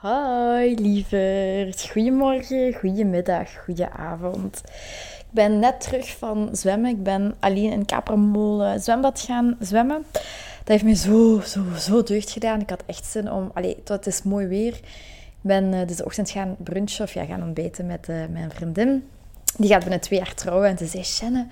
Hoi 0.00 0.74
lieverd. 0.74 1.88
Goedemorgen, 1.90 2.74
goedemiddag, 2.74 3.64
goedenavond. 3.64 4.62
Ik 5.18 5.30
ben 5.30 5.58
net 5.58 5.80
terug 5.80 6.16
van 6.16 6.48
zwemmen. 6.52 6.90
Ik 6.90 7.02
ben 7.02 7.34
alleen 7.38 7.72
in 7.72 7.84
Kapermolen 7.84 8.80
zwembad 8.80 9.20
gaan 9.20 9.56
zwemmen. 9.60 10.04
Dat 10.58 10.68
heeft 10.68 10.84
me 10.84 10.94
zo, 10.94 11.40
zo, 11.40 11.64
zo 11.78 12.02
deugd 12.02 12.30
gedaan. 12.30 12.60
Ik 12.60 12.70
had 12.70 12.82
echt 12.86 13.04
zin 13.06 13.32
om... 13.32 13.50
Allee, 13.54 13.76
het 13.84 14.06
is 14.06 14.22
mooi 14.22 14.46
weer. 14.46 14.74
Ik 14.74 15.40
ben 15.40 15.72
uh, 15.72 15.86
deze 15.86 16.04
ochtend 16.04 16.30
gaan 16.30 16.56
brunchen 16.58 17.04
of 17.04 17.14
ja, 17.14 17.24
gaan 17.24 17.42
ontbijten 17.42 17.86
met 17.86 18.08
uh, 18.08 18.16
mijn 18.30 18.50
vriendin. 18.50 19.08
Die 19.56 19.68
gaat 19.68 19.80
binnen 19.80 20.00
twee 20.00 20.18
jaar 20.18 20.34
trouwen. 20.34 20.68
En 20.68 20.78
ze 20.78 20.86
zei, 20.86 21.04
Shannon, 21.04 21.50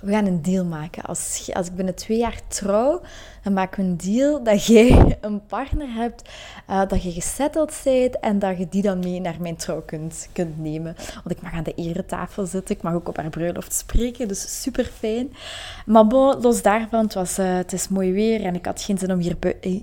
we 0.00 0.10
gaan 0.10 0.26
een 0.26 0.42
deal 0.42 0.64
maken. 0.64 1.02
Als, 1.02 1.50
als 1.52 1.66
ik 1.66 1.74
binnen 1.74 1.94
twee 1.94 2.18
jaar 2.18 2.40
trouw, 2.48 3.00
dan 3.42 3.52
maken 3.52 3.84
we 3.84 3.90
een 3.90 3.96
deal 3.96 4.42
dat 4.42 4.66
jij 4.66 5.16
een 5.20 5.46
partner 5.46 5.92
hebt, 5.92 6.28
uh, 6.70 6.82
dat 6.88 7.02
je 7.02 7.12
gesetteld 7.12 7.80
bent 7.84 8.20
en 8.20 8.38
dat 8.38 8.58
je 8.58 8.68
die 8.68 8.82
dan 8.82 8.98
mee 8.98 9.20
naar 9.20 9.36
mijn 9.40 9.56
trouw 9.56 9.82
kunt, 9.82 10.28
kunt 10.32 10.58
nemen. 10.58 10.94
Want 11.14 11.30
ik 11.30 11.42
mag 11.42 11.52
aan 11.52 11.62
de 11.62 11.74
eretafel 11.74 12.46
zitten, 12.46 12.74
ik 12.76 12.82
mag 12.82 12.94
ook 12.94 13.08
op 13.08 13.16
haar 13.16 13.30
bruiloft 13.30 13.72
spreken, 13.72 14.28
dus 14.28 14.62
super 14.62 14.84
fijn. 14.84 15.32
Maar 15.86 16.06
bon, 16.06 16.40
los 16.40 16.62
daarvan, 16.62 17.04
het, 17.04 17.14
was, 17.14 17.38
uh, 17.38 17.56
het 17.56 17.72
is 17.72 17.88
mooi 17.88 18.12
weer 18.12 18.44
en 18.44 18.54
ik 18.54 18.66
had 18.66 18.82
geen 18.82 18.98
zin 18.98 19.12
om 19.12 19.18
hier, 19.18 19.36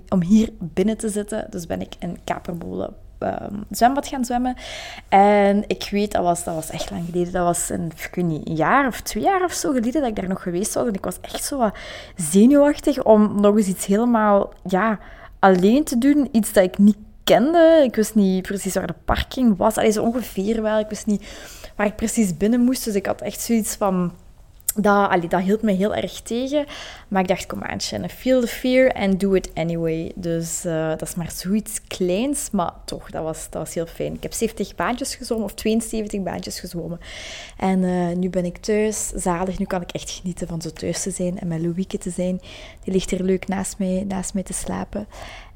om 0.08 0.22
hier 0.22 0.48
binnen 0.58 0.96
te 0.96 1.08
zitten, 1.08 1.46
dus 1.50 1.66
ben 1.66 1.80
ik 1.80 1.94
in 1.98 2.18
Kapermolen 2.24 2.94
um, 3.22 3.64
zwembad 3.70 4.06
gaan 4.06 4.24
zwemmen. 4.24 4.56
En 5.08 5.64
ik 5.66 5.88
weet, 5.90 6.12
dat 6.12 6.22
was, 6.22 6.44
dat 6.44 6.54
was 6.54 6.70
echt 6.70 6.90
lang 6.90 7.04
geleden. 7.04 7.32
Dat 7.32 7.44
was 7.44 7.68
een, 7.68 8.40
jaar 8.44 8.86
of 8.86 9.00
twee 9.00 9.22
jaar 9.22 9.44
of 9.44 9.52
zo 9.52 9.72
geleden 9.72 10.00
dat 10.00 10.10
ik 10.10 10.16
daar 10.16 10.28
nog 10.28 10.42
geweest 10.42 10.74
was. 10.74 10.86
En 10.86 10.94
ik 10.94 11.04
was 11.04 11.20
echt 11.20 11.44
zo 11.44 11.58
wat 11.58 11.76
zenuwachtig 12.16 13.02
om 13.02 13.40
nog 13.40 13.56
eens 13.56 13.66
iets 13.66 13.86
helemaal 13.86 14.52
ja, 14.68 14.98
alleen 15.38 15.84
te 15.84 15.98
doen. 15.98 16.28
Iets 16.32 16.52
dat 16.52 16.64
ik 16.64 16.78
niet 16.78 16.96
kende. 17.24 17.80
Ik 17.84 17.94
wist 17.94 18.14
niet 18.14 18.42
precies 18.42 18.74
waar 18.74 18.86
de 18.86 18.94
parking 19.04 19.56
was. 19.56 19.76
Allee, 19.76 19.90
zo 19.90 20.02
ongeveer 20.02 20.62
wel. 20.62 20.78
Ik 20.78 20.88
wist 20.88 21.06
niet 21.06 21.26
waar 21.76 21.86
ik 21.86 21.96
precies 21.96 22.36
binnen 22.36 22.60
moest. 22.60 22.84
Dus 22.84 22.94
ik 22.94 23.06
had 23.06 23.20
echt 23.20 23.40
zoiets 23.40 23.74
van 23.74 24.12
dat, 24.74 25.10
allee, 25.10 25.28
dat 25.28 25.40
hield 25.40 25.62
me 25.62 25.72
heel 25.72 25.94
erg 25.94 26.20
tegen. 26.20 26.66
Maar 27.08 27.22
ik 27.22 27.28
dacht, 27.28 27.46
kom 27.46 27.62
aan, 27.62 27.80
Shannon, 27.80 28.08
feel 28.08 28.40
the 28.40 28.46
fear 28.46 28.92
and 28.92 29.20
do 29.20 29.34
it 29.34 29.50
anyway. 29.54 30.12
Dus 30.14 30.64
uh, 30.66 30.88
dat 30.88 31.02
is 31.02 31.14
maar 31.14 31.30
zoiets 31.30 31.80
kleins, 31.86 32.50
maar 32.50 32.72
toch, 32.84 33.10
dat 33.10 33.22
was, 33.22 33.46
dat 33.50 33.62
was 33.62 33.74
heel 33.74 33.86
fijn. 33.86 34.14
Ik 34.14 34.22
heb 34.22 34.32
70 34.32 34.74
baantjes 34.74 35.14
gezwommen, 35.14 35.46
of 35.46 35.54
72 35.54 36.22
baantjes 36.22 36.60
gezwommen. 36.60 37.00
En 37.56 37.82
uh, 37.82 38.16
nu 38.16 38.30
ben 38.30 38.44
ik 38.44 38.56
thuis, 38.56 39.08
zalig. 39.08 39.58
Nu 39.58 39.64
kan 39.64 39.82
ik 39.82 39.90
echt 39.92 40.10
genieten 40.10 40.48
van 40.48 40.62
zo 40.62 40.70
thuis 40.70 41.02
te 41.02 41.10
zijn 41.10 41.38
en 41.38 41.48
met 41.48 41.60
Louieke 41.60 41.98
te 41.98 42.10
zijn. 42.10 42.40
Die 42.84 42.92
ligt 42.92 43.10
hier 43.10 43.22
leuk 43.22 43.48
naast 43.48 43.78
mij, 43.78 44.04
naast 44.08 44.34
mij 44.34 44.42
te 44.42 44.52
slapen. 44.52 45.06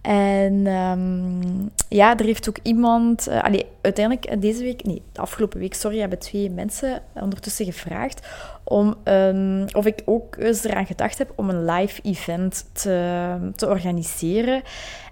En 0.00 0.66
um, 0.66 1.70
ja, 1.88 2.16
er 2.18 2.24
heeft 2.24 2.48
ook 2.48 2.58
iemand... 2.62 3.28
Uh, 3.28 3.42
allee, 3.42 3.66
uiteindelijk 3.80 4.40
deze 4.40 4.62
week... 4.62 4.84
Nee, 4.84 5.02
de 5.12 5.20
afgelopen 5.20 5.58
week, 5.58 5.74
sorry, 5.74 5.98
hebben 5.98 6.18
twee 6.18 6.50
mensen 6.50 7.02
ondertussen 7.14 7.64
gevraagd 7.64 8.26
om, 8.68 8.94
um, 9.04 9.64
of 9.72 9.86
ik 9.86 10.02
ook 10.04 10.36
eens 10.36 10.64
eraan 10.64 10.86
gedacht 10.86 11.18
heb 11.18 11.32
om 11.34 11.50
een 11.50 11.64
live 11.64 12.02
event 12.02 12.64
te, 12.72 13.36
te 13.54 13.68
organiseren. 13.68 14.62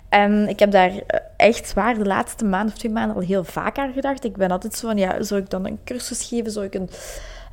En 0.09 0.49
ik 0.49 0.59
heb 0.59 0.71
daar 0.71 0.93
echt 1.37 1.69
zwaar 1.69 1.95
de 1.95 2.05
laatste 2.05 2.45
maand 2.45 2.71
of 2.71 2.79
twee 2.79 2.93
maanden 2.93 3.17
al 3.17 3.23
heel 3.23 3.45
vaak 3.45 3.79
aan 3.79 3.93
gedacht. 3.93 4.25
Ik 4.25 4.37
ben 4.37 4.51
altijd 4.51 4.75
zo 4.75 4.87
van, 4.87 4.97
ja, 4.97 5.23
zou 5.23 5.41
ik 5.41 5.51
dan 5.51 5.67
een 5.67 5.79
cursus 5.85 6.29
geven? 6.29 6.51
Zou 6.51 6.67
ik 6.67 6.75
een 6.75 6.89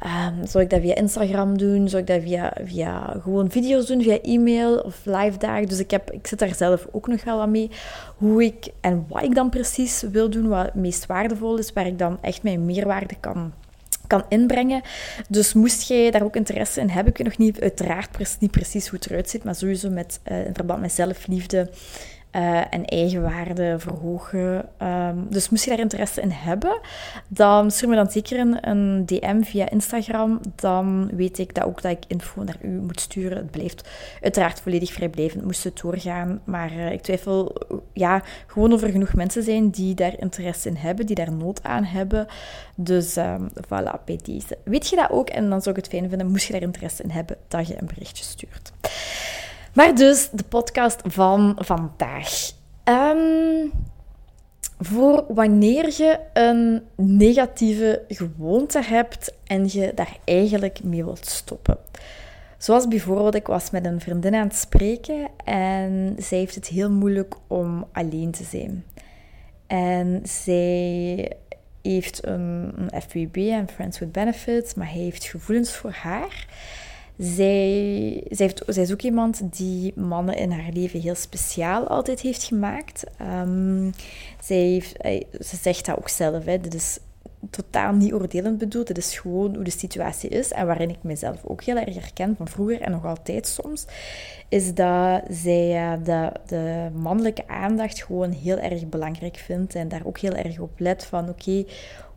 Um, 0.06 0.48
zou 0.48 0.64
ik 0.64 0.70
dat 0.70 0.82
via 0.82 0.96
Instagram 0.96 1.58
doen? 1.58 1.90
Zou 1.90 2.02
ik 2.02 2.08
dat 2.08 2.22
via, 2.22 2.54
via 2.64 3.16
gewoon 3.22 3.52
video's 3.52 3.86
doen, 3.86 4.02
via 4.02 4.22
e-mail 4.22 4.80
of 4.80 5.02
live 5.06 5.38
dagen? 5.38 5.68
Dus 5.68 5.80
ik, 5.80 5.92
heb, 5.92 6.12
ik 6.12 6.28
zit 6.28 6.40
daar 6.40 6.56
zelf 6.56 6.88
ook 6.92 7.08
nog 7.08 7.24
wel 7.24 7.42
aan 7.42 7.52
mee. 7.52 7.70
Hoe 8.18 8.44
ik 8.44 8.68
en 8.80 9.06
wat 9.08 9.24
ik 9.24 9.36
dan 9.36 9.50
precies 9.50 10.02
wil 10.12 10.30
doen, 10.30 10.48
wat 10.48 10.66
het 10.66 10.76
meest 10.76 11.06
waardevol 11.06 11.58
is, 11.58 11.74
waar 11.74 11.88
ik 11.88 12.00
dan 12.00 12.18
echt 12.22 12.44
mijn 12.44 12.66
meerwaarde 12.66 13.16
kan 13.20 13.54
kan 14.12 14.26
inbrengen. 14.30 14.82
Dus 15.28 15.54
moest 15.54 15.88
jij 15.88 16.12
daar 16.12 16.24
ook 16.24 16.36
interesse 16.36 16.80
in 16.80 16.90
hebben, 16.90 17.14
ik 17.14 17.18
weet 17.18 17.28
nog 17.28 17.38
niet, 17.38 17.62
uiteraard 17.62 18.40
niet 18.40 18.52
precies 18.52 18.88
hoe 18.88 19.00
het 19.00 19.10
eruit 19.10 19.30
ziet, 19.30 19.44
maar 19.44 19.56
sowieso 19.56 19.90
met, 19.90 20.20
uh, 20.32 20.46
in 20.46 20.54
verband 20.54 20.82
met 20.82 20.92
zelfliefde, 20.92 21.70
uh, 22.36 22.74
en 22.74 22.86
eigenwaarde 22.86 23.76
verhogen. 23.80 24.70
Um, 24.82 25.28
dus 25.30 25.50
moest 25.50 25.64
je 25.64 25.70
daar 25.70 25.80
interesse 25.80 26.22
in 26.22 26.32
hebben, 26.32 26.80
dan 27.28 27.72
stuur 27.72 27.90
me 27.90 27.96
dan 27.96 28.12
zeker 28.12 28.58
een, 28.62 29.06
DM 29.06 29.42
via 29.42 29.70
Instagram. 29.70 30.40
Dan 30.56 31.10
weet 31.16 31.38
ik 31.38 31.54
dat 31.54 31.64
ook 31.64 31.82
dat 31.82 31.92
ik 31.92 32.04
info 32.08 32.44
naar 32.44 32.58
u 32.62 32.68
moet 32.68 33.00
sturen. 33.00 33.38
Het 33.38 33.52
blijft 33.52 33.90
uiteraard 34.22 34.62
volledig 34.62 34.94
vrijblijvend, 34.94 35.44
moest 35.44 35.64
het 35.64 35.80
doorgaan. 35.82 36.42
Maar 36.44 36.72
uh, 36.72 36.92
ik 36.92 37.02
twijfel 37.02 37.56
ja, 37.94 38.24
gewoon 38.48 38.74
of 38.74 38.82
er 38.82 38.90
genoeg 38.90 39.14
mensen 39.14 39.44
zijn 39.44 39.70
die 39.70 39.96
daar 39.96 40.20
interesse 40.20 40.70
in 40.70 40.76
hebben, 40.76 41.06
die 41.06 41.16
daar 41.16 41.32
nood 41.32 41.64
aan 41.64 41.84
hebben. 41.84 42.28
Dus 42.76 43.18
um, 43.18 43.50
voilà, 43.50 44.04
bij 44.06 44.20
deze. 44.24 44.58
Weet 44.64 44.88
je 44.88 44.96
dat 44.96 45.10
ook? 45.10 45.30
En 45.30 45.50
dan 45.50 45.62
zou 45.62 45.76
ik 45.76 45.84
het 45.84 45.92
fijn 45.92 46.10
vinden, 46.10 46.28
moest 46.28 46.46
je 46.46 46.54
daar 46.54 46.62
interesse 46.62 47.04
in 47.04 47.10
hebben, 47.10 47.38
dat 47.48 47.68
je 47.68 47.82
een 47.82 47.88
berichtje 47.88 48.24
stuurt. 48.24 48.72
Maar 49.74 49.96
dus 49.96 50.30
de 50.30 50.44
podcast 50.44 51.00
van 51.04 51.56
vandaag. 51.60 52.52
Um, 52.84 53.72
voor 54.80 55.26
wanneer 55.28 55.86
je 55.86 56.20
een 56.34 56.84
negatieve 56.96 58.04
gewoonte 58.08 58.82
hebt 58.84 59.34
en 59.44 59.68
je 59.68 59.92
daar 59.96 60.18
eigenlijk 60.24 60.84
mee 60.84 61.04
wilt 61.04 61.26
stoppen. 61.26 61.78
Zoals 62.58 62.88
bijvoorbeeld, 62.88 63.36
ik 63.36 63.48
was 63.48 63.70
met 63.70 63.86
een 63.86 64.00
vriendin 64.00 64.36
aan 64.36 64.48
het 64.48 64.56
spreken 64.56 65.28
en 65.46 66.16
zij 66.18 66.38
heeft 66.38 66.56
het 66.56 66.68
heel 66.68 66.92
moeilijk 66.92 67.36
om 67.48 67.86
alleen 67.92 68.32
te 68.32 68.44
zijn. 68.44 68.86
En 69.68 70.22
zij 70.24 71.32
heeft 71.82 72.26
een, 72.26 72.74
een 72.76 73.16
een 73.32 73.70
Friends 73.74 74.00
with 74.00 74.12
Benefits, 74.12 74.74
maar 74.74 74.92
hij 74.92 75.02
heeft 75.02 75.26
gevoelens 75.26 75.76
voor 75.76 75.92
haar. 75.92 76.48
Zij, 77.24 78.24
zij, 78.30 78.46
heeft, 78.46 78.64
zij 78.68 78.84
is 78.84 78.92
ook 78.92 79.02
iemand 79.02 79.58
die 79.58 79.94
mannen 79.96 80.36
in 80.36 80.52
haar 80.52 80.72
leven 80.74 81.00
heel 81.02 81.16
speciaal 81.16 81.88
altijd 81.88 82.20
heeft 82.20 82.44
gemaakt. 82.44 83.04
Um, 83.22 83.92
zij 84.44 84.58
heeft, 84.58 84.98
eh, 84.98 85.24
ze 85.40 85.56
zegt 85.56 85.86
dat 85.86 85.98
ook 85.98 86.10
zelf. 86.10 86.46
Hè. 86.46 86.60
Dit 86.60 86.74
is 86.74 87.00
totaal 87.50 87.94
niet 87.94 88.14
oordelend 88.14 88.58
bedoeld. 88.58 88.88
Dit 88.88 88.98
is 88.98 89.20
gewoon 89.20 89.56
hoe 89.56 89.64
de 89.64 89.72
situatie 89.72 90.30
is. 90.30 90.52
En 90.52 90.66
waarin 90.66 90.90
ik 90.90 91.04
mezelf 91.04 91.44
ook 91.44 91.64
heel 91.64 91.78
erg 91.78 91.94
herken 91.94 92.36
van 92.38 92.48
vroeger 92.48 92.82
en 92.82 92.92
nog 92.92 93.06
altijd 93.06 93.48
soms. 93.48 93.86
Is 94.50 94.74
dat 94.74 95.22
zij 95.30 95.94
uh, 95.94 96.04
de, 96.04 96.32
de 96.46 96.90
mannelijke 96.94 97.48
aandacht 97.48 98.04
gewoon 98.04 98.32
heel 98.32 98.58
erg 98.58 98.90
belangrijk 98.90 99.38
vindt. 99.38 99.76
En 99.76 99.88
daar 99.88 100.06
ook 100.06 100.18
heel 100.18 100.34
erg 100.36 100.60
op 100.60 100.80
let 100.80 101.06
van 101.06 101.30
oké, 101.30 101.64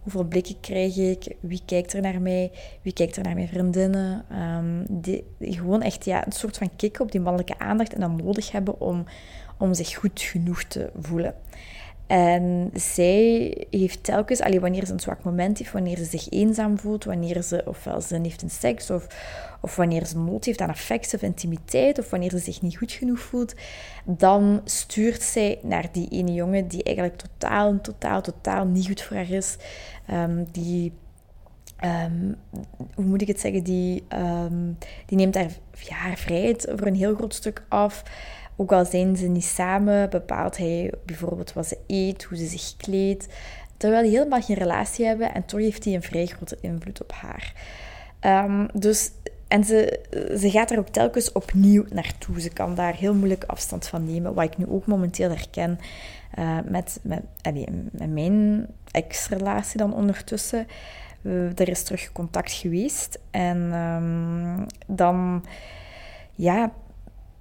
Hoeveel 0.05 0.25
blikken 0.25 0.61
krijg 0.61 0.97
ik? 0.97 1.37
Wie 1.41 1.63
kijkt 1.65 1.93
er 1.93 2.01
naar 2.01 2.21
mij? 2.21 2.51
Wie 2.83 2.93
kijkt 2.93 3.17
er 3.17 3.23
naar 3.23 3.35
mijn 3.35 3.49
vriendinnen? 3.49 4.25
Um, 4.33 4.87
die, 4.89 5.25
gewoon 5.41 5.83
echt 5.83 6.05
ja, 6.05 6.27
een 6.27 6.33
soort 6.33 6.57
van 6.57 6.77
kick 6.77 7.01
op 7.01 7.13
die 7.13 7.21
mannelijke 7.21 7.59
aandacht 7.59 7.95
en 7.95 8.01
dan 8.01 8.17
nodig 8.17 8.53
hebben 8.53 8.81
om, 8.81 9.05
om 9.59 9.75
zich 9.75 9.95
goed 9.95 10.21
genoeg 10.21 10.63
te 10.63 10.91
voelen. 11.01 11.35
En 12.15 12.71
zij 12.75 13.57
heeft 13.71 14.05
telkens, 14.05 14.41
wanneer 14.61 14.87
ze 14.87 14.93
een 14.93 15.01
zwak 15.01 15.25
moment 15.25 15.59
heeft, 15.59 15.73
wanneer 15.73 15.97
ze 15.97 16.05
zich 16.05 16.31
eenzaam 16.31 16.79
voelt, 16.79 17.05
wanneer 17.05 17.43
ze 17.43 17.63
ofwel 17.67 18.01
zin 18.01 18.23
heeft 18.23 18.43
in 18.43 18.51
seks, 18.51 18.91
of, 18.91 19.07
of 19.61 19.77
wanneer 19.77 20.07
ze 20.07 20.19
nood 20.19 20.45
heeft 20.45 20.61
aan 20.61 20.69
affectie 20.69 21.15
of 21.19 21.23
intimiteit, 21.23 21.99
of 21.99 22.11
wanneer 22.11 22.31
ze 22.31 22.39
zich 22.39 22.63
niet 22.63 22.77
goed 22.77 22.93
genoeg 22.93 23.19
voelt, 23.19 23.55
dan 24.05 24.61
stuurt 24.65 25.23
zij 25.23 25.59
naar 25.63 25.87
die 25.93 26.09
ene 26.09 26.33
jongen 26.33 26.69
die 26.69 26.83
eigenlijk 26.83 27.17
totaal, 27.17 27.81
totaal, 27.81 28.23
totaal 28.23 28.67
niet 28.67 28.87
goed 28.87 29.03
voor 29.03 29.17
haar 29.17 29.31
is. 29.31 29.57
Um, 30.11 30.47
die 30.53 30.93
Um, 31.85 32.37
hoe 32.95 33.05
moet 33.05 33.23
ik 33.23 33.29
het 33.29 33.41
zeggen, 33.41 33.63
die, 33.63 34.05
um, 34.09 34.79
die 35.07 35.19
neemt 35.19 35.35
haar, 35.35 35.51
ja, 35.79 35.95
haar 35.95 36.17
vrijheid 36.17 36.73
voor 36.77 36.87
een 36.87 36.95
heel 36.95 37.15
groot 37.15 37.35
stuk 37.35 37.65
af. 37.69 38.03
Ook 38.57 38.73
al 38.73 38.85
zijn 38.85 39.17
ze 39.17 39.27
niet 39.27 39.45
samen, 39.45 40.11
bepaalt 40.11 40.57
hij 40.57 40.93
bijvoorbeeld 41.07 41.53
wat 41.53 41.67
ze 41.67 41.79
eet, 41.87 42.23
hoe 42.23 42.39
ze 42.39 42.47
zich 42.47 42.77
kleedt. 42.77 43.27
Terwijl 43.77 44.03
die 44.03 44.17
helemaal 44.17 44.43
geen 44.43 44.57
relatie 44.57 45.07
hebben 45.07 45.35
en 45.35 45.45
toch 45.45 45.61
heeft 45.61 45.85
hij 45.85 45.95
een 45.95 46.03
vrij 46.03 46.27
grote 46.27 46.59
invloed 46.61 47.03
op 47.03 47.13
haar. 47.13 47.53
Um, 48.45 48.69
dus, 48.75 49.11
en 49.49 49.65
ze, 49.65 50.01
ze 50.39 50.51
gaat 50.51 50.71
er 50.71 50.79
ook 50.79 50.89
telkens 50.89 51.33
opnieuw 51.33 51.85
naartoe. 51.91 52.41
Ze 52.41 52.49
kan 52.49 52.75
daar 52.75 52.95
heel 52.95 53.15
moeilijk 53.15 53.45
afstand 53.45 53.87
van 53.87 54.05
nemen, 54.05 54.35
wat 54.35 54.45
ik 54.45 54.57
nu 54.57 54.67
ook 54.69 54.87
momenteel 54.87 55.29
herken 55.29 55.79
uh, 56.39 56.59
met, 56.65 57.01
met, 57.03 57.23
met 57.93 58.11
mijn 58.11 58.67
ex-relatie 58.91 59.79
dan 59.79 59.95
ondertussen. 59.95 60.67
Uh, 61.23 61.59
er 61.59 61.69
is 61.69 61.83
terug 61.83 62.13
contact 62.13 62.53
geweest 62.53 63.19
en 63.31 63.73
um, 63.73 64.67
dan 64.87 65.45
ja, 66.33 66.73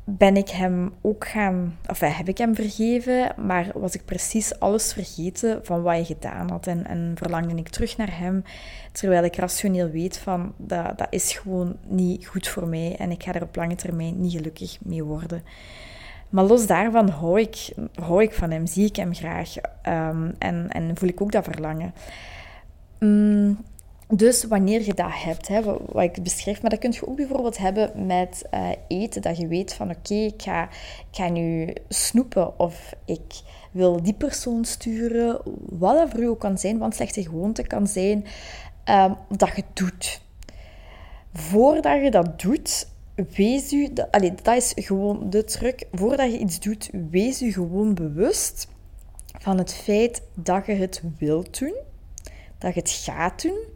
ben 0.04 0.38
ik 0.38 0.50
hem 0.50 0.94
ook 1.02 1.28
gaan, 1.28 1.78
of 1.90 2.00
heb 2.00 2.28
ik 2.28 2.38
hem 2.38 2.56
vergeven, 2.56 3.34
maar 3.38 3.72
was 3.74 3.96
ik 3.96 4.06
precies 4.06 4.60
alles 4.60 4.94
vergeten 4.94 5.66
van 5.66 5.82
wat 5.82 5.94
hij 5.94 6.04
gedaan 6.04 6.50
had 6.50 6.68
en, 6.68 6.88
en 6.88 7.12
verlangde 7.16 7.56
ik 7.56 7.70
terug 7.70 7.98
naar 7.98 8.18
hem, 8.18 8.44
terwijl 8.92 9.24
ik 9.24 9.36
rationeel 9.36 9.90
weet 9.90 10.18
van 10.18 10.54
dat, 10.58 10.98
dat 10.98 11.08
is 11.10 11.34
gewoon 11.34 11.76
niet 11.88 12.26
goed 12.26 12.48
voor 12.48 12.68
mij 12.68 12.96
en 13.00 13.12
ik 13.12 13.24
ga 13.24 13.34
er 13.34 13.42
op 13.42 13.56
lange 13.56 13.76
termijn 13.76 14.22
niet 14.22 14.34
gelukkig 14.34 14.78
mee 14.82 15.04
worden. 15.04 15.44
Maar 16.30 16.44
los 16.44 16.68
daarvan 16.68 17.10
hou 17.10 17.40
ik, 17.40 17.74
hou 17.94 18.24
ik 18.24 18.34
van 18.34 18.52
hem, 18.52 18.66
zie 18.68 18.86
ik 18.86 18.96
hem 18.96 19.14
graag 19.14 19.56
ehm, 19.82 20.32
en, 20.38 20.70
en 20.70 20.98
voel 20.98 21.10
ik 21.10 21.22
ook 21.22 21.32
dat 21.32 21.44
verlangen. 21.44 21.94
Mm, 23.00 23.58
dus 24.08 24.44
wanneer 24.44 24.86
je 24.86 24.94
dat 24.94 25.12
hebt, 25.12 25.48
hè, 25.48 25.62
wat 25.64 26.04
ik 26.04 26.24
beschrijf, 26.24 26.62
maar 26.62 26.70
dat 26.70 26.80
kun 26.80 26.92
je 26.92 27.08
ook 27.08 27.16
bijvoorbeeld 27.16 27.58
hebben 27.58 28.06
met 28.06 28.46
uh, 28.54 28.70
eten. 28.88 29.22
Dat 29.22 29.38
je 29.38 29.48
weet 29.48 29.74
van 29.74 29.90
oké, 29.90 30.14
ik, 30.14 30.42
ga, 30.42 30.64
ik 31.12 31.16
ga 31.18 31.30
nu 31.30 31.74
snoepen 31.90 32.60
of 32.60 32.94
ik 33.06 33.42
wil 33.72 34.04
die 34.04 34.14
persoon 34.14 34.66
sturen. 34.66 35.42
Wat 35.70 35.98
dat 35.98 36.10
voor 36.10 36.20
u 36.20 36.28
ook 36.28 36.40
kan 36.40 36.58
zijn, 36.58 36.78
want 36.78 36.96
slechte 36.96 37.24
gewoonte 37.24 37.64
kan 37.64 37.88
zijn 37.88 38.26
um, 38.90 39.16
dat 39.30 39.56
je 39.56 39.64
doet. 39.74 40.22
Voordat 41.34 42.04
je 42.04 42.12
dat 42.12 42.40
doet, 42.40 42.88
wees 43.36 43.74
u, 43.74 43.94
dat, 43.94 44.12
dat 44.44 44.56
is 44.56 44.72
gewoon 44.76 45.30
de 45.30 45.44
truc. 45.44 45.88
Voordat 45.92 46.32
je 46.32 46.40
iets 46.40 46.60
doet, 46.60 46.90
wees 47.10 47.42
u 47.42 47.52
gewoon 47.52 47.94
bewust 47.94 48.68
van 49.40 49.58
het 49.58 49.74
feit 49.74 50.22
dat 50.34 50.66
je 50.66 50.74
het 50.74 51.02
wilt 51.18 51.60
doen, 51.60 51.76
dat 52.58 52.74
je 52.74 52.80
het 52.80 52.90
gaat 52.90 53.42
doen 53.42 53.73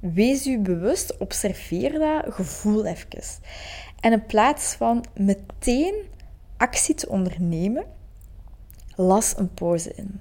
Wees 0.00 0.46
u 0.46 0.58
bewust, 0.58 1.16
observeer 1.16 1.92
dat 1.92 2.34
gevoel 2.34 2.86
even. 2.86 3.08
En 4.00 4.12
in 4.12 4.26
plaats 4.26 4.74
van 4.74 5.04
meteen 5.14 5.94
actie 6.56 6.94
te 6.94 7.08
ondernemen, 7.08 7.84
las 8.94 9.36
een 9.36 9.54
pauze 9.54 9.92
in. 9.94 10.20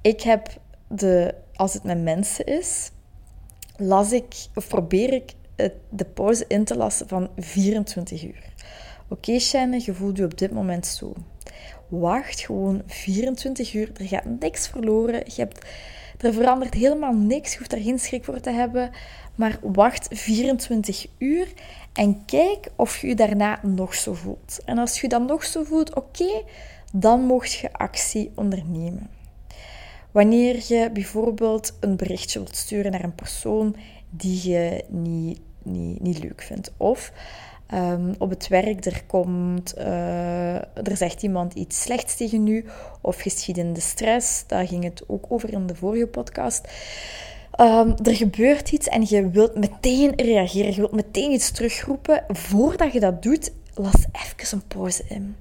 Ik 0.00 0.20
heb 0.20 0.48
de, 0.88 1.34
als 1.54 1.72
het 1.74 1.82
met 1.82 2.02
mensen 2.02 2.46
is, 2.46 2.90
las 3.76 4.12
ik 4.12 4.34
of 4.54 4.68
probeer 4.68 5.12
ik 5.12 5.34
de 5.88 6.04
pauze 6.04 6.44
in 6.48 6.64
te 6.64 6.76
lassen 6.76 7.08
van 7.08 7.30
24 7.36 8.24
uur. 8.24 8.52
Oké, 9.08 9.30
okay, 9.30 9.78
je 9.78 9.94
voelt 9.94 10.16
je 10.16 10.24
op 10.24 10.38
dit 10.38 10.50
moment 10.50 10.86
zo. 10.86 11.12
Wacht 11.88 12.40
gewoon 12.40 12.82
24 12.86 13.74
uur. 13.74 13.90
Er 14.00 14.06
gaat 14.06 14.24
niks 14.40 14.68
verloren. 14.68 15.22
Je 15.24 15.40
hebt 15.40 15.66
er 16.18 16.32
verandert 16.32 16.74
helemaal 16.74 17.14
niks. 17.14 17.52
Je 17.52 17.58
hoeft 17.58 17.70
daar 17.70 17.80
geen 17.80 17.98
schrik 17.98 18.24
voor 18.24 18.40
te 18.40 18.50
hebben. 18.50 18.90
Maar 19.34 19.58
wacht 19.62 20.08
24 20.10 21.06
uur 21.18 21.52
en 21.92 22.24
kijk 22.24 22.68
of 22.76 23.00
je 23.00 23.06
je 23.06 23.14
daarna 23.14 23.60
nog 23.62 23.94
zo 23.94 24.14
voelt. 24.14 24.58
En 24.64 24.78
als 24.78 25.00
je 25.00 25.08
dan 25.08 25.26
nog 25.26 25.44
zo 25.44 25.64
voelt, 25.64 25.94
oké, 25.94 26.42
dan 26.92 27.20
mocht 27.20 27.52
je 27.52 27.72
actie 27.72 28.32
ondernemen. 28.34 29.10
Wanneer 30.10 30.64
je 30.68 30.90
bijvoorbeeld 30.92 31.76
een 31.80 31.96
berichtje 31.96 32.38
wilt 32.38 32.56
sturen 32.56 32.92
naar 32.92 33.04
een 33.04 33.14
persoon 33.14 33.76
die 34.10 34.50
je 34.50 34.84
niet, 34.88 35.40
niet, 35.62 36.00
niet 36.00 36.18
leuk 36.18 36.42
vindt. 36.42 36.72
Of 36.76 37.12
Ehm, 37.66 38.14
op 38.18 38.30
het 38.30 38.48
werk, 38.48 38.84
er 38.84 39.02
komt, 39.06 39.78
uh, 39.78 40.54
er 40.54 40.96
zegt 40.96 41.22
iemand 41.22 41.54
iets 41.54 41.82
slechts 41.82 42.16
tegen 42.16 42.46
u, 42.46 42.64
of 43.00 43.20
geschiedende 43.20 43.80
stress, 43.80 44.44
daar 44.46 44.66
ging 44.66 44.84
het 44.84 45.02
ook 45.06 45.24
over 45.28 45.52
in 45.52 45.66
de 45.66 45.74
vorige 45.74 46.06
podcast. 46.06 46.68
Um, 47.60 47.94
er 48.02 48.14
gebeurt 48.14 48.72
iets 48.72 48.88
en 48.88 49.04
je 49.08 49.30
wilt 49.30 49.56
meteen 49.56 50.12
reageren, 50.16 50.70
je 50.70 50.76
wilt 50.76 50.92
meteen 50.92 51.30
iets 51.30 51.50
terugroepen. 51.50 52.24
Voordat 52.28 52.92
je 52.92 53.00
dat 53.00 53.22
doet, 53.22 53.52
las 53.74 54.04
even 54.12 54.58
een 54.58 54.66
pauze 54.66 55.02
in. 55.08 55.36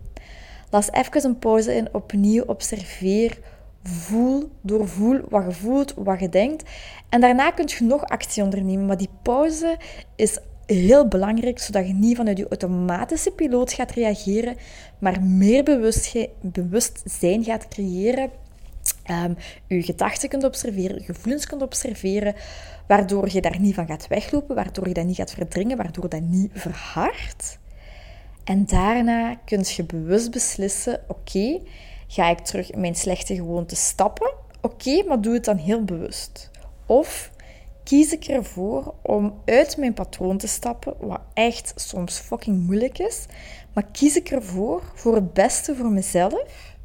Las 0.69 0.91
even 0.91 1.25
een 1.25 1.39
pauze 1.39 1.75
in, 1.75 1.87
opnieuw 1.91 2.43
observeer, 2.43 3.37
voel, 3.83 4.49
doorvoel 4.61 5.19
wat 5.29 5.43
je 5.47 5.51
voelt, 5.51 5.93
wat 5.97 6.19
je 6.19 6.29
denkt. 6.29 6.69
En 7.09 7.21
daarna 7.21 7.51
kun 7.51 7.65
je 7.67 7.83
nog 7.83 8.03
actie 8.03 8.43
ondernemen, 8.43 8.85
maar 8.85 8.97
die 8.97 9.09
pauze 9.21 9.77
is 10.15 10.39
heel 10.65 11.07
belangrijk, 11.07 11.59
zodat 11.59 11.87
je 11.87 11.93
niet 11.93 12.17
vanuit 12.17 12.37
je 12.37 12.47
automatische 12.47 13.31
piloot 13.31 13.73
gaat 13.73 13.91
reageren, 13.91 14.55
maar 14.99 15.23
meer 15.23 15.63
bewustzijn 16.41 17.43
gaat 17.43 17.67
creëren. 17.67 18.29
Um, 19.11 19.35
je 19.67 19.83
gedachten 19.83 20.29
kunt 20.29 20.43
observeren, 20.43 20.95
je 20.95 21.03
gevoelens 21.03 21.45
kunt 21.45 21.61
observeren, 21.61 22.35
waardoor 22.87 23.29
je 23.31 23.41
daar 23.41 23.59
niet 23.59 23.75
van 23.75 23.87
gaat 23.87 24.07
weglopen, 24.07 24.55
waardoor 24.55 24.87
je 24.87 24.93
dat 24.93 25.05
niet 25.05 25.15
gaat 25.15 25.31
verdringen, 25.31 25.77
waardoor 25.77 26.09
dat 26.09 26.21
niet 26.21 26.51
verhardt. 26.53 27.59
En 28.43 28.65
daarna 28.65 29.35
kun 29.35 29.63
je 29.75 29.83
bewust 29.83 30.31
beslissen: 30.31 31.01
oké, 31.07 31.61
ga 32.07 32.29
ik 32.29 32.39
terug 32.39 32.71
in 32.71 32.79
mijn 32.79 32.95
slechte 32.95 33.35
gewoonte 33.35 33.75
stappen? 33.75 34.33
Oké, 34.61 35.03
maar 35.03 35.21
doe 35.21 35.33
het 35.33 35.45
dan 35.45 35.57
heel 35.57 35.83
bewust. 35.83 36.51
Of 36.85 37.31
kies 37.85 38.11
ik 38.11 38.23
ervoor 38.23 38.93
om 39.01 39.41
uit 39.45 39.77
mijn 39.77 39.93
patroon 39.93 40.37
te 40.37 40.47
stappen, 40.47 40.95
wat 40.99 41.21
echt 41.33 41.73
soms 41.75 42.19
fucking 42.19 42.65
moeilijk 42.65 42.99
is, 42.99 43.25
maar 43.73 43.85
kies 43.91 44.15
ik 44.15 44.29
ervoor 44.29 44.83
voor 44.93 45.15
het 45.15 45.33
beste 45.33 45.75
voor 45.75 45.89
mezelf 45.89 46.75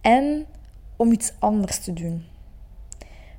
en 0.00 0.46
om 0.96 1.12
iets 1.12 1.32
anders 1.38 1.78
te 1.78 1.92
doen. 1.92 2.24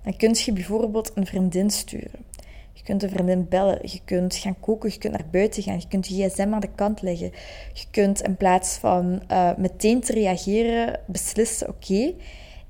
Dan 0.03 0.15
kun 0.17 0.35
je 0.45 0.53
bijvoorbeeld 0.53 1.11
een 1.15 1.25
vriendin 1.25 1.69
sturen. 1.69 2.25
Je 2.73 2.83
kunt 2.83 3.03
een 3.03 3.09
vriendin 3.09 3.47
bellen, 3.49 3.79
je 3.81 3.99
kunt 4.05 4.35
gaan 4.35 4.59
koken, 4.59 4.89
je 4.89 4.97
kunt 4.97 5.13
naar 5.13 5.27
buiten 5.31 5.63
gaan, 5.63 5.79
je 5.79 5.87
kunt 5.87 6.07
je 6.07 6.29
gsm 6.29 6.53
aan 6.53 6.59
de 6.59 6.69
kant 6.75 7.01
leggen. 7.01 7.31
Je 7.73 7.85
kunt 7.91 8.21
in 8.21 8.37
plaats 8.37 8.77
van 8.77 9.21
uh, 9.31 9.55
meteen 9.57 10.01
te 10.01 10.13
reageren 10.13 10.99
beslissen, 11.07 11.69
oké, 11.69 11.93
ik 11.93 12.15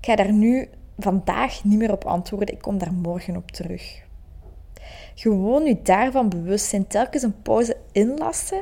ga 0.02 0.16
daar 0.16 0.34
nu 0.34 0.70
vandaag 1.04 1.64
niet 1.64 1.78
meer 1.78 1.92
op 1.92 2.06
antwoorden. 2.06 2.56
Ik 2.56 2.62
kom 2.62 2.78
daar 2.78 2.94
morgen 2.94 3.36
op 3.36 3.52
terug. 3.52 4.02
Gewoon 5.16 5.66
je 5.66 5.82
daarvan 5.82 6.30
bewust 6.30 6.66
zijn. 6.66 6.88
Telkens 6.88 7.24
een 7.24 7.42
pauze 7.42 7.78
inlassen 7.92 8.62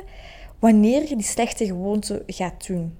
wanneer 0.58 1.08
je 1.08 1.16
die 1.16 1.26
slechte 1.26 1.66
gewoonte 1.66 2.22
gaat 2.26 2.66
doen. 2.66 2.98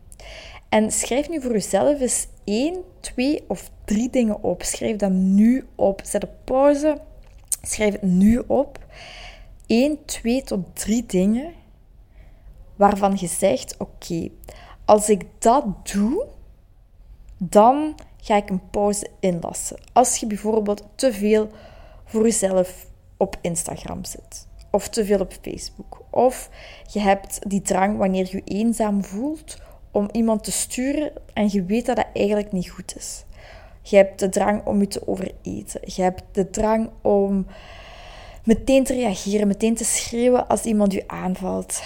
En 0.69 0.91
schrijf 0.93 1.29
nu 1.29 1.41
voor 1.41 1.53
jezelf 1.53 2.01
eens 2.01 2.27
één, 2.45 2.77
twee 3.01 3.45
of 3.49 3.71
drie 3.85 4.11
dingen 4.11 4.43
op. 4.43 4.63
Schrijf 4.63 4.97
dat 4.97 5.11
nu 5.11 5.67
op. 5.75 6.01
Zet 6.05 6.25
op 6.25 6.35
pauze. 6.45 7.01
Schrijf 7.63 7.93
het 7.93 8.03
nu 8.03 8.43
op. 8.47 8.79
Eén, 9.67 9.99
twee 10.05 10.43
tot 10.43 10.61
drie 10.73 11.07
dingen 11.07 11.53
waarvan 12.77 13.17
je 13.17 13.27
zegt: 13.27 13.77
Oké, 13.79 14.29
als 14.85 15.09
ik 15.09 15.25
dat 15.39 15.65
doe, 15.93 16.27
dan 17.39 17.95
ga 18.23 18.37
ik 18.37 18.51
een 18.51 18.71
pauze 18.71 19.07
inlassen. 19.21 19.77
Als 19.93 20.17
je 20.17 20.27
bijvoorbeeld 20.27 20.85
te 20.95 21.13
veel 21.13 21.49
voor 22.05 22.23
jezelf 22.23 22.87
op 23.17 23.37
Instagram 23.41 24.05
zit, 24.05 24.47
of 24.71 24.89
te 24.89 25.05
veel 25.05 25.21
op 25.21 25.33
Facebook, 25.43 26.03
of 26.11 26.51
je 26.87 27.01
hebt 27.01 27.51
die 27.51 27.63
drang 27.63 27.99
wanneer 27.99 28.29
je 28.31 28.37
je 28.37 28.55
eenzaam 28.55 29.05
voelt 29.05 29.57
om 29.91 30.09
iemand 30.13 30.45
te 30.45 30.53
sturen 30.53 31.13
en 31.33 31.49
je 31.51 31.65
weet 31.65 31.87
dat 31.87 31.97
dat 31.97 32.07
eigenlijk 32.15 32.53
niet 32.53 32.71
goed 32.71 32.97
is. 32.97 33.25
Je 33.83 33.97
hebt 33.97 34.19
de 34.19 34.29
drang 34.29 34.67
om 34.67 34.81
je 34.81 34.89
te 34.89 35.09
overeten. 35.09 35.81
Je 35.85 36.03
hebt 36.03 36.23
de 36.33 36.51
drang 36.51 36.91
om 37.01 37.47
meteen 38.45 38.85
te 38.85 38.95
reageren, 38.95 39.47
meteen 39.47 39.75
te 39.75 39.85
schreeuwen 39.85 40.49
als 40.49 40.63
iemand 40.63 40.93
je 40.93 41.09
aanvalt. 41.09 41.83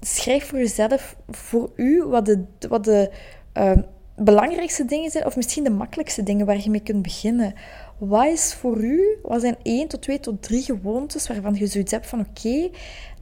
Schrijf 0.00 0.46
voor 0.46 0.58
jezelf, 0.58 1.16
voor 1.30 1.70
u, 1.76 2.04
wat 2.04 2.26
de, 2.26 2.44
wat 2.68 2.84
de 2.84 3.10
uh, 3.54 3.72
belangrijkste 4.16 4.84
dingen 4.84 5.10
zijn, 5.10 5.26
of 5.26 5.36
misschien 5.36 5.64
de 5.64 5.70
makkelijkste 5.70 6.22
dingen 6.22 6.46
waar 6.46 6.60
je 6.60 6.70
mee 6.70 6.80
kunt 6.80 7.02
beginnen. 7.02 7.54
Wat 7.98 8.26
is 8.26 8.54
voor 8.54 8.76
u, 8.76 9.18
wat 9.22 9.40
zijn 9.40 9.56
één 9.62 9.88
tot 9.88 10.02
twee 10.02 10.20
tot 10.20 10.42
drie 10.42 10.62
gewoontes 10.62 11.28
waarvan 11.28 11.54
je 11.54 11.66
zoiets 11.66 11.92
hebt 11.92 12.06
van 12.06 12.20
oké, 12.20 12.70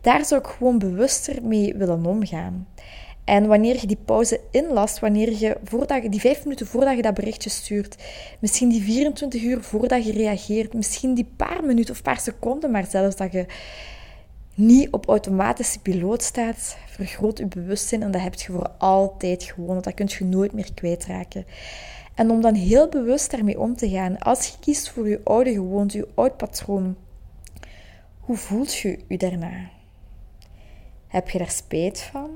daar 0.01 0.25
zou 0.25 0.41
ik 0.41 0.47
gewoon 0.47 0.79
bewuster 0.79 1.43
mee 1.43 1.75
willen 1.75 2.07
omgaan. 2.07 2.67
En 3.25 3.47
wanneer 3.47 3.81
je 3.81 3.87
die 3.87 3.99
pauze 4.05 4.41
inlast, 4.51 4.99
wanneer 4.99 5.39
je, 5.39 5.57
voordat 5.65 6.03
je 6.03 6.09
die 6.09 6.21
vijf 6.21 6.45
minuten 6.45 6.67
voordat 6.67 6.97
je 6.97 7.03
dat 7.03 7.15
berichtje 7.15 7.51
stuurt, 7.51 7.97
misschien 8.39 8.69
die 8.69 8.83
24 8.83 9.43
uur 9.43 9.63
voordat 9.63 10.05
je 10.05 10.13
reageert, 10.13 10.75
misschien 10.75 11.15
die 11.15 11.29
paar 11.37 11.65
minuten 11.65 11.95
of 11.95 12.03
paar 12.03 12.21
seconden, 12.21 12.71
maar 12.71 12.87
zelfs 12.87 13.17
dat 13.17 13.33
je 13.33 13.47
niet 14.55 14.91
op 14.91 15.09
automatische 15.09 15.81
piloot 15.81 16.23
staat, 16.23 16.77
vergroot 16.87 17.39
je 17.39 17.47
bewustzijn 17.47 18.03
en 18.03 18.11
dat 18.11 18.21
heb 18.21 18.35
je 18.35 18.53
voor 18.53 18.71
altijd 18.79 19.43
gewoon. 19.43 19.81
Dat 19.81 19.95
kun 19.95 20.09
je 20.19 20.25
nooit 20.25 20.53
meer 20.53 20.75
kwijtraken. 20.75 21.47
En 22.15 22.31
om 22.31 22.41
dan 22.41 22.55
heel 22.55 22.89
bewust 22.89 23.31
daarmee 23.31 23.61
om 23.61 23.77
te 23.77 23.89
gaan, 23.89 24.19
als 24.19 24.47
je 24.47 24.53
kiest 24.61 24.91
voor 24.91 25.09
je 25.09 25.21
oude 25.25 25.53
gewoonte, 25.53 25.97
je 25.97 26.09
oud 26.15 26.37
patroon, 26.37 26.97
hoe 28.21 28.37
voelt 28.37 28.75
je 28.75 28.99
je 29.09 29.19
daarna? 29.19 29.71
Heb 31.07 31.31
je 31.31 31.39
daar 31.39 31.51
spijt 31.51 32.01
van? 32.01 32.31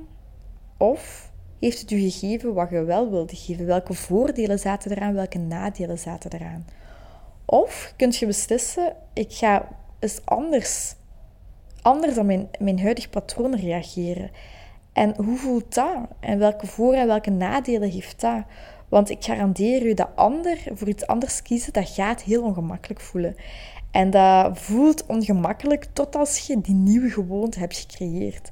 Of 0.76 1.30
heeft 1.58 1.80
het 1.80 1.90
u 1.90 1.99
gegeven 1.99 2.54
wat 2.54 2.70
je 2.70 2.85
wel 2.85 3.11
wilde 3.11 3.37
geven? 3.37 3.66
Welke 3.66 3.94
voordelen 3.94 4.58
zaten 4.58 4.90
eraan, 4.90 5.14
welke 5.14 5.38
nadelen 5.38 5.99
zaten 5.99 6.32
eraan? 6.32 6.66
Of 7.44 7.92
kunt 7.96 8.16
je 8.16 8.26
beslissen, 8.26 8.96
ik 9.12 9.32
ga 9.32 9.68
eens 9.99 10.20
anders 10.25 10.94
anders 11.87 12.14
dan 12.14 12.26
mijn, 12.26 12.49
mijn 12.59 12.81
huidig 12.81 13.11
patroon 13.11 13.57
reageren. 13.57 14.31
En 14.93 15.14
hoe 15.25 15.37
voelt 15.37 15.75
dat? 15.75 15.97
En 16.21 16.38
welke 16.38 16.66
voor- 16.66 16.95
en 16.95 17.07
welke 17.07 17.31
nadelen 17.31 17.90
heeft 17.90 18.21
dat? 18.21 18.43
Want 18.88 19.11
ik 19.11 19.25
garandeer 19.25 19.87
u 19.87 19.95
dat 19.95 20.09
ander 20.14 20.59
voor 20.73 20.88
iets 20.88 21.07
anders 21.07 21.43
kiezen, 21.43 21.73
dat 21.73 21.88
gaat 21.88 22.23
heel 22.23 22.43
ongemakkelijk 22.43 23.00
voelen. 23.00 23.37
En 23.90 24.11
dat 24.11 24.59
voelt 24.59 25.07
ongemakkelijk 25.07 25.87
tot 25.93 26.16
als 26.16 26.38
je 26.38 26.61
die 26.61 26.75
nieuwe 26.75 27.11
gewoonte 27.11 27.59
hebt 27.59 27.78
gecreëerd. 27.78 28.50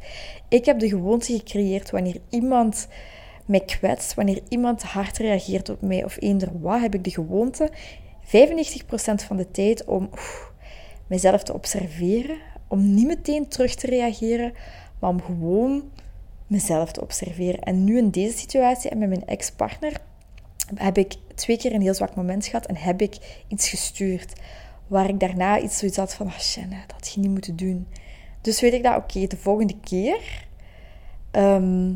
Ik 0.49 0.64
heb 0.64 0.79
de 0.79 0.88
gewoonte 0.88 1.33
gecreëerd 1.33 1.91
wanneer 1.91 2.21
iemand 2.29 2.88
mij 3.47 3.61
kwetst, 3.61 4.14
wanneer 4.14 4.43
iemand 4.49 4.83
hard 4.83 5.19
reageert 5.19 5.69
op 5.69 5.81
mij 5.81 6.05
of 6.05 6.17
eender 6.21 6.61
wat, 6.61 6.81
heb 6.81 6.95
ik 6.95 7.05
de 7.05 7.11
gewoonte 7.11 7.71
95% 8.25 8.26
van 9.26 9.37
de 9.37 9.50
tijd 9.50 9.85
om 9.85 10.09
oef, 10.12 10.53
mezelf 11.07 11.43
te 11.43 11.55
observeren, 11.55 12.37
om 12.75 12.95
niet 12.95 13.07
meteen 13.07 13.49
terug 13.49 13.75
te 13.75 13.87
reageren, 13.87 14.52
maar 14.99 15.11
om 15.11 15.23
gewoon 15.23 15.83
mezelf 16.47 16.93
te 16.93 17.00
observeren. 17.00 17.61
En 17.61 17.85
nu 17.85 17.99
in 17.99 18.11
deze 18.11 18.38
situatie 18.38 18.90
en 18.90 18.99
met 18.99 19.09
mijn 19.09 19.26
ex-partner 19.26 20.00
heb 20.75 20.99
ik 20.99 21.14
twee 21.35 21.59
keer 21.59 21.75
een 21.75 21.83
heel 21.83 21.95
zwak 21.95 22.14
moment 22.14 22.47
gehad 22.47 22.66
en 22.66 22.76
heb 22.76 23.00
ik 23.00 23.45
iets 23.49 23.69
gestuurd. 23.69 24.33
Waar 24.87 25.09
ik 25.09 25.21
daarna 25.21 25.61
iets 25.61 25.78
zoiets 25.78 25.97
had 25.97 26.14
van, 26.14 26.26
ah, 26.26 26.54
dat 26.71 26.93
had 26.93 27.12
je 27.14 27.21
niet 27.21 27.31
moeten 27.31 27.57
doen. 27.57 27.87
Dus 28.40 28.61
weet 28.61 28.73
ik 28.73 28.83
dat, 28.83 28.97
oké, 28.97 29.26
de 29.26 29.37
volgende 29.37 29.76
keer 29.81 30.47
ehm, 31.31 31.93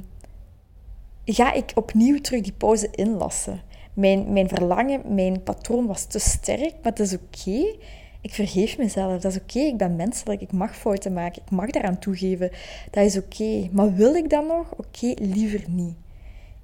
ga 1.25 1.53
ik 1.53 1.73
opnieuw 1.75 2.21
terug 2.21 2.41
die 2.41 2.53
pauze 2.53 2.89
inlassen. 2.91 3.63
Mijn, 3.95 4.33
mijn 4.33 4.49
verlangen, 4.49 5.15
mijn 5.15 5.43
patroon 5.43 5.87
was 5.87 6.05
te 6.05 6.19
sterk, 6.19 6.75
maar 6.83 6.95
dat 6.95 7.07
is 7.07 7.15
oké. 7.15 7.77
Ik 8.21 8.35
vergeef 8.35 8.79
mezelf, 8.79 9.21
dat 9.21 9.33
is 9.33 9.39
oké. 9.39 9.59
Ik 9.59 9.77
ben 9.77 9.97
menselijk, 9.97 10.41
ik 10.41 10.53
mag 10.53 10.77
fouten 10.77 11.13
maken, 11.13 11.43
ik 11.45 11.51
mag 11.51 11.71
daaraan 11.71 11.99
toegeven. 11.99 12.51
Dat 12.91 13.05
is 13.05 13.17
oké. 13.17 13.69
Maar 13.73 13.95
wil 13.95 14.15
ik 14.15 14.31
dat 14.31 14.47
nog? 14.47 14.73
Oké, 14.77 15.15
liever 15.17 15.65
niet. 15.69 15.95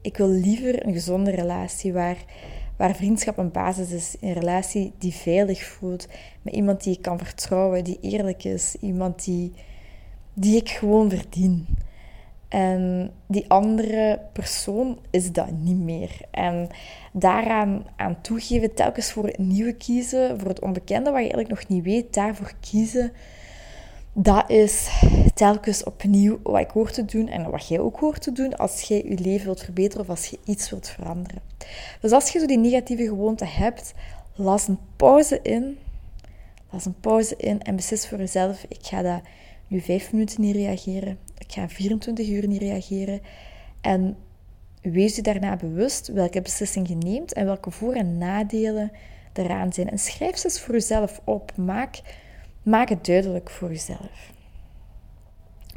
Ik 0.01 0.17
wil 0.17 0.29
liever 0.29 0.87
een 0.87 0.93
gezonde 0.93 1.31
relatie 1.31 1.93
waar, 1.93 2.17
waar 2.77 2.97
vriendschap 2.97 3.39
een 3.39 3.51
basis 3.51 3.91
is. 3.91 4.17
Een 4.21 4.33
relatie 4.33 4.93
die 4.99 5.13
veilig 5.13 5.65
voelt. 5.65 6.09
Met 6.43 6.55
iemand 6.55 6.83
die 6.83 6.97
ik 6.97 7.03
kan 7.03 7.19
vertrouwen, 7.19 7.85
die 7.85 7.99
eerlijk 8.01 8.45
is. 8.45 8.77
Iemand 8.81 9.25
die, 9.25 9.53
die 10.35 10.57
ik 10.57 10.69
gewoon 10.69 11.11
verdien. 11.11 11.67
En 12.55 13.11
die 13.27 13.45
andere 13.49 14.21
persoon 14.33 14.99
is 15.11 15.33
dat 15.33 15.51
niet 15.51 15.79
meer. 15.79 16.11
En 16.31 16.69
daaraan 17.13 17.87
aan 17.97 18.21
toegeven, 18.21 18.75
telkens 18.75 19.13
voor 19.13 19.27
het 19.27 19.39
nieuwe 19.39 19.73
kiezen, 19.73 20.41
voor 20.41 20.49
het 20.49 20.61
onbekende 20.61 21.11
wat 21.11 21.13
je 21.13 21.33
eigenlijk 21.33 21.49
nog 21.49 21.69
niet 21.69 21.85
weet, 21.85 22.15
daarvoor 22.15 22.53
kiezen, 22.61 23.13
dat 24.13 24.51
is 24.51 24.89
telkens 25.35 25.85
opnieuw 25.85 26.39
wat 26.43 26.61
ik 26.61 26.71
hoor 26.71 26.91
te 26.91 27.05
doen 27.05 27.29
en 27.29 27.51
wat 27.51 27.69
jij 27.69 27.81
ook 27.81 27.99
hoort 27.99 28.23
te 28.23 28.33
doen 28.33 28.57
als 28.57 28.81
jij 28.81 29.05
je 29.05 29.19
leven 29.19 29.45
wilt 29.45 29.63
verbeteren 29.63 30.05
of 30.05 30.11
als 30.11 30.27
je 30.27 30.39
iets 30.45 30.71
wilt 30.71 30.89
veranderen. 30.89 31.43
Dus 32.01 32.11
als 32.11 32.31
je 32.31 32.39
zo 32.39 32.47
die 32.47 32.59
negatieve 32.59 33.05
gewoonte 33.05 33.47
hebt, 33.47 33.95
las 34.35 34.69
een 34.69 34.79
pauze 34.97 35.41
in. 35.43 35.79
Las 36.71 36.85
een 36.85 37.01
pauze 37.01 37.37
in 37.37 37.63
en 37.63 37.77
beslis 37.77 38.09
voor 38.09 38.19
jezelf, 38.19 38.65
ik 38.69 38.87
ga 38.87 39.03
dat 39.03 39.21
nu 39.67 39.81
vijf 39.81 40.13
minuten 40.13 40.41
niet 40.41 40.57
reageren. 40.57 41.19
Ga 41.55 41.69
24 41.69 42.29
uur 42.29 42.47
niet 42.47 42.61
reageren. 42.61 43.21
En 43.81 44.17
wees 44.83 45.17
je 45.17 45.23
daarna 45.23 45.57
bewust 45.57 46.07
welke 46.07 46.43
beslissing 46.43 46.89
je 46.89 46.95
neemt 46.95 47.33
en 47.33 47.45
welke 47.45 47.71
voor- 47.71 47.95
en 47.95 48.19
nadelen 48.19 48.93
eraan 49.33 49.73
zijn. 49.73 49.91
En 49.91 49.99
schrijf 49.99 50.37
ze 50.37 50.51
voor 50.51 50.75
jezelf 50.75 51.21
op. 51.25 51.57
Maak, 51.57 52.01
maak 52.63 52.89
het 52.89 53.07
duidelijk 53.07 53.51
voor 53.51 53.69
jezelf. 53.69 54.33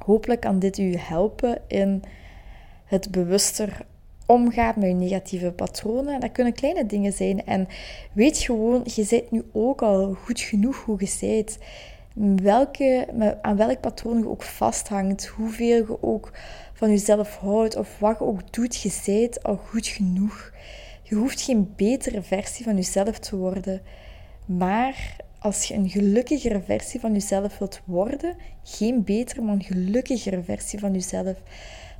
Hopelijk 0.06 0.40
kan 0.40 0.60
dit 0.60 0.78
u 0.78 0.96
helpen 0.96 1.62
in 1.68 2.04
het 2.86 3.12
bewuster 3.12 3.86
omgaan 4.26 4.74
met 4.78 4.90
je 4.90 4.96
negatieve 4.96 5.52
patronen. 5.52 6.20
Dat 6.20 6.32
kunnen 6.32 6.54
kleine 6.54 6.86
dingen 6.86 7.14
zijn. 7.14 7.46
En 7.46 7.68
weet 8.14 8.38
gewoon, 8.38 8.82
je 8.96 9.06
bent 9.10 9.32
nu 9.32 9.44
ook 9.52 9.82
al 9.82 10.14
goed 10.14 10.40
genoeg 10.40 10.84
hoe 10.84 10.98
je 11.00 11.18
bent 11.20 11.58
welke, 12.42 13.08
aan 13.42 13.58
welk 13.58 13.80
patroon 13.80 14.18
je 14.18 14.30
ook 14.30 14.44
vasthangt, 14.44 15.26
hoeveel 15.26 15.68
je 15.68 16.04
ook 16.04 16.32
van 16.74 16.90
jezelf 16.90 17.36
houdt 17.36 17.76
of 17.76 18.00
wat 18.00 18.18
je 18.18 18.26
ook 18.26 18.54
doet, 18.54 18.82
je 18.82 18.90
zijt 18.90 19.44
al 19.44 19.56
goed 19.56 19.88
genoeg. 19.88 20.52
Je 21.04 21.16
hoeft 21.16 21.42
geen 21.42 21.74
betere 21.76 22.22
versie 22.22 22.66
van 22.66 22.76
jezelf 22.76 23.20
te 23.20 23.36
worden, 23.36 23.82
maar 24.46 25.16
als 25.40 25.64
je 25.64 25.74
een 25.74 25.90
gelukkigere 25.90 26.62
versie 26.62 27.00
van 27.00 27.14
jezelf 27.14 27.58
wilt 27.58 27.82
worden, 27.86 28.36
geen 28.64 29.04
betere, 29.04 29.42
maar 29.42 29.54
een 29.54 29.64
gelukkigere 29.64 30.44
versie 30.44 30.80
van 30.80 30.94
jezelf, 30.94 31.38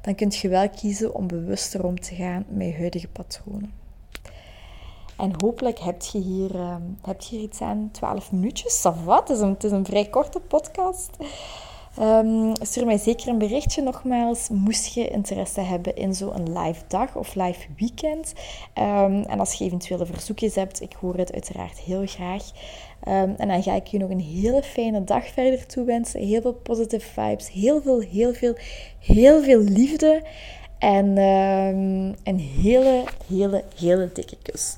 dan 0.02 0.16
kun 0.16 0.32
je 0.42 0.48
wel 0.48 0.70
kiezen 0.70 1.16
om 1.16 1.28
bewuster 1.28 1.86
om 1.86 2.00
te 2.00 2.16
gaan 2.16 2.46
met 2.50 2.76
huidige 2.76 3.08
patronen. 3.08 3.87
En 5.18 5.32
hopelijk 5.42 5.80
heb 5.80 6.02
je 6.02 6.20
hier, 6.20 6.52
heb 7.02 7.22
je 7.22 7.36
hier 7.36 7.46
iets 7.46 7.62
aan 7.62 7.90
12 7.92 8.32
minuutjes. 8.32 8.86
of 8.86 9.04
wat? 9.04 9.28
Het 9.28 9.38
is 9.38 9.44
een, 9.44 9.50
het 9.50 9.72
een 9.72 9.86
vrij 9.86 10.06
korte 10.06 10.40
podcast. 10.40 11.10
Um, 12.02 12.52
stuur 12.62 12.86
mij 12.86 12.98
zeker 12.98 13.28
een 13.28 13.38
berichtje 13.38 13.82
nogmaals, 13.82 14.50
moest 14.50 14.94
je 14.94 15.08
interesse 15.08 15.62
hebben 15.62 15.96
in 15.96 16.16
zo'n 16.16 16.60
live 16.60 16.82
dag 16.88 17.16
of 17.16 17.36
live 17.36 17.68
weekend. 17.78 18.34
Um, 18.76 19.24
en 19.24 19.40
als 19.40 19.54
je 19.54 19.66
eventuele 19.66 20.06
verzoekjes 20.06 20.56
hebt, 20.56 20.82
ik 20.82 20.94
hoor 21.00 21.16
het 21.16 21.34
uiteraard 21.34 21.80
heel 21.80 22.06
graag. 22.06 22.44
En 23.38 23.48
dan 23.48 23.64
ga 23.64 23.74
ik 23.74 23.88
je 23.88 23.98
nog 23.98 24.10
een 24.10 24.20
hele 24.20 24.64
fijne 24.64 25.04
dag 25.04 25.28
verder 25.28 25.66
toewensen. 25.66 26.22
Heel 26.22 26.42
veel 26.42 26.54
positive 26.54 27.22
vibes, 27.22 27.52
heel 27.52 27.82
veel, 27.82 28.00
heel 28.00 28.34
veel, 28.34 28.56
heel 29.00 29.44
veel 29.44 29.60
liefde. 29.60 30.24
En 30.80 31.18
een 32.24 32.40
hele, 32.40 33.04
hele, 33.28 33.64
hele 33.76 34.10
dikke 34.14 34.38
kus. 34.42 34.78